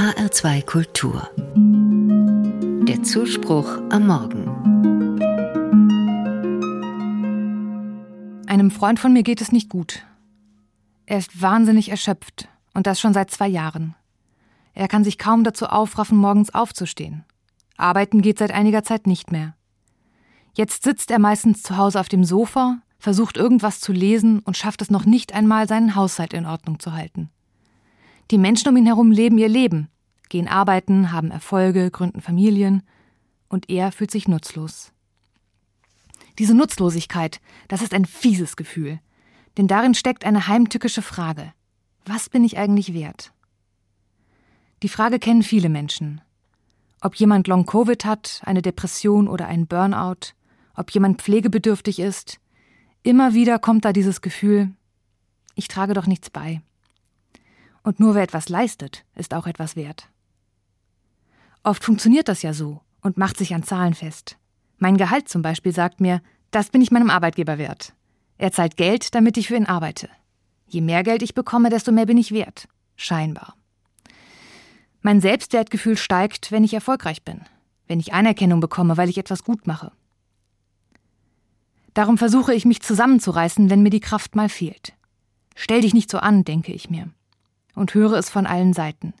[0.00, 1.28] HR2 Kultur.
[2.88, 4.46] Der Zuspruch am Morgen.
[8.46, 10.06] Einem Freund von mir geht es nicht gut.
[11.04, 13.94] Er ist wahnsinnig erschöpft und das schon seit zwei Jahren.
[14.72, 17.26] Er kann sich kaum dazu aufraffen, morgens aufzustehen.
[17.76, 19.54] Arbeiten geht seit einiger Zeit nicht mehr.
[20.54, 24.80] Jetzt sitzt er meistens zu Hause auf dem Sofa, versucht irgendwas zu lesen und schafft
[24.80, 27.28] es noch nicht einmal, seinen Haushalt in Ordnung zu halten.
[28.30, 29.88] Die Menschen um ihn herum leben ihr Leben,
[30.28, 32.82] gehen arbeiten, haben Erfolge, gründen Familien,
[33.48, 34.92] und er fühlt sich nutzlos.
[36.38, 39.00] Diese Nutzlosigkeit, das ist ein fieses Gefühl,
[39.56, 41.52] denn darin steckt eine heimtückische Frage.
[42.04, 43.32] Was bin ich eigentlich wert?
[44.84, 46.20] Die Frage kennen viele Menschen.
[47.00, 50.34] Ob jemand Long-Covid hat, eine Depression oder einen Burnout,
[50.76, 52.38] ob jemand pflegebedürftig ist,
[53.02, 54.70] immer wieder kommt da dieses Gefühl,
[55.56, 56.62] ich trage doch nichts bei.
[57.82, 60.08] Und nur wer etwas leistet, ist auch etwas wert.
[61.62, 64.36] Oft funktioniert das ja so und macht sich an Zahlen fest.
[64.78, 67.92] Mein Gehalt zum Beispiel sagt mir, das bin ich meinem Arbeitgeber wert.
[68.38, 70.08] Er zahlt Geld, damit ich für ihn arbeite.
[70.66, 72.68] Je mehr Geld ich bekomme, desto mehr bin ich wert.
[72.96, 73.54] Scheinbar.
[75.02, 77.42] Mein Selbstwertgefühl steigt, wenn ich erfolgreich bin,
[77.86, 79.92] wenn ich Anerkennung bekomme, weil ich etwas gut mache.
[81.94, 84.92] Darum versuche ich mich zusammenzureißen, wenn mir die Kraft mal fehlt.
[85.56, 87.10] Stell dich nicht so an, denke ich mir,
[87.80, 89.14] und höre es von allen Seiten.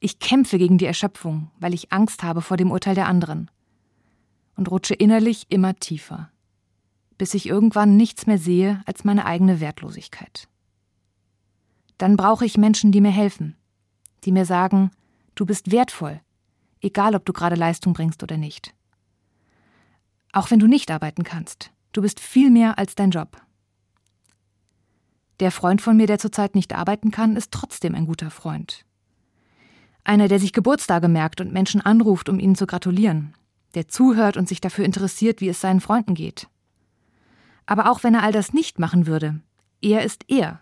[0.00, 3.48] Ich kämpfe gegen die Erschöpfung, weil ich Angst habe vor dem Urteil der anderen.
[4.56, 6.30] Und rutsche innerlich immer tiefer,
[7.16, 10.48] bis ich irgendwann nichts mehr sehe als meine eigene Wertlosigkeit.
[11.96, 13.56] Dann brauche ich Menschen, die mir helfen,
[14.24, 14.90] die mir sagen,
[15.36, 16.20] du bist wertvoll,
[16.80, 18.74] egal ob du gerade Leistung bringst oder nicht.
[20.32, 23.40] Auch wenn du nicht arbeiten kannst, du bist viel mehr als dein Job.
[25.40, 28.84] Der Freund von mir, der zurzeit nicht arbeiten kann, ist trotzdem ein guter Freund.
[30.04, 33.34] Einer, der sich Geburtstage merkt und Menschen anruft, um ihnen zu gratulieren,
[33.74, 36.48] der zuhört und sich dafür interessiert, wie es seinen Freunden geht.
[37.64, 39.40] Aber auch wenn er all das nicht machen würde,
[39.80, 40.60] er ist er,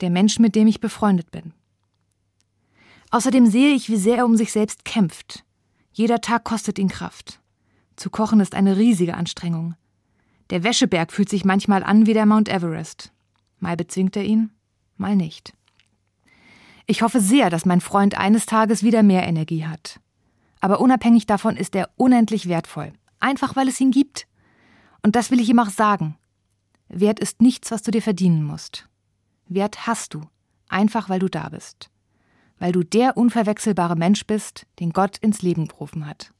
[0.00, 1.52] der Mensch, mit dem ich befreundet bin.
[3.10, 5.44] Außerdem sehe ich, wie sehr er um sich selbst kämpft.
[5.92, 7.40] Jeder Tag kostet ihn Kraft.
[7.96, 9.74] Zu kochen ist eine riesige Anstrengung.
[10.50, 13.12] Der Wäscheberg fühlt sich manchmal an wie der Mount Everest.
[13.64, 14.50] Mal bezwingt er ihn,
[14.98, 15.54] mal nicht.
[16.84, 20.00] Ich hoffe sehr, dass mein Freund eines Tages wieder mehr Energie hat.
[20.60, 22.92] Aber unabhängig davon ist er unendlich wertvoll.
[23.20, 24.26] Einfach weil es ihn gibt.
[25.02, 26.18] Und das will ich ihm auch sagen.
[26.90, 28.86] Wert ist nichts, was du dir verdienen musst.
[29.48, 30.20] Wert hast du,
[30.68, 31.88] einfach weil du da bist.
[32.58, 36.33] Weil du der unverwechselbare Mensch bist, den Gott ins Leben gerufen hat.